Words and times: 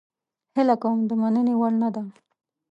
هیله 0.55 0.75
کوم 0.81 0.97
د 1.09 1.11
مننې 1.21 1.53
وړ 1.57 1.73
نه 1.81 1.89
ده. 1.95 2.03